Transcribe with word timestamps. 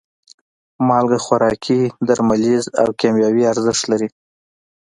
مالګه 0.87 1.19
خوراکي، 1.25 1.81
درملیز 2.07 2.63
او 2.81 2.87
کیمیاوي 2.99 3.43
ارزښت 3.51 3.83
لري. 3.91 4.09